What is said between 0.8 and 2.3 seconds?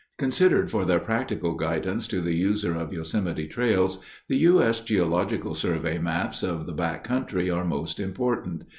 their practical guidance to